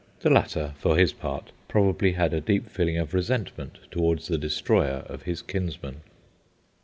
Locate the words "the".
0.21-0.31, 4.29-4.37